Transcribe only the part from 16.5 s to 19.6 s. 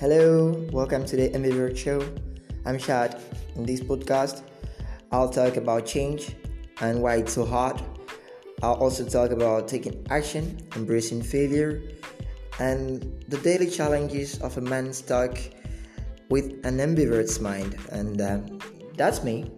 an ambivert's mind. And uh, that's me.